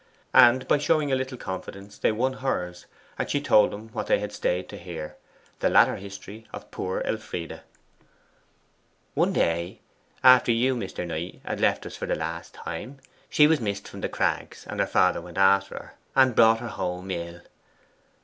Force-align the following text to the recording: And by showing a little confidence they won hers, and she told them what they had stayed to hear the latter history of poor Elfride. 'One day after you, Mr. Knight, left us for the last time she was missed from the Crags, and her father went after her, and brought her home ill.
And 0.33 0.67
by 0.67 0.79
showing 0.79 1.11
a 1.11 1.15
little 1.15 1.37
confidence 1.37 1.99
they 1.99 2.11
won 2.11 2.33
hers, 2.33 2.87
and 3.19 3.29
she 3.29 3.39
told 3.39 3.69
them 3.69 3.89
what 3.89 4.07
they 4.07 4.17
had 4.17 4.33
stayed 4.33 4.67
to 4.69 4.77
hear 4.79 5.15
the 5.59 5.69
latter 5.69 5.97
history 5.97 6.47
of 6.51 6.71
poor 6.71 7.03
Elfride. 7.05 7.61
'One 9.13 9.31
day 9.31 9.79
after 10.23 10.51
you, 10.51 10.75
Mr. 10.75 11.05
Knight, 11.05 11.41
left 11.59 11.85
us 11.85 11.95
for 11.95 12.07
the 12.07 12.15
last 12.15 12.55
time 12.55 12.97
she 13.29 13.45
was 13.45 13.61
missed 13.61 13.87
from 13.87 14.01
the 14.01 14.09
Crags, 14.09 14.65
and 14.67 14.79
her 14.79 14.87
father 14.87 15.21
went 15.21 15.37
after 15.37 15.75
her, 15.77 15.93
and 16.15 16.33
brought 16.35 16.61
her 16.61 16.69
home 16.69 17.11
ill. 17.11 17.41